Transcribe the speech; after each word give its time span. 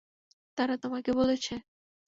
তারা 0.57 0.75
তোমাকে 0.77 1.11
বলেছে? 1.13 1.53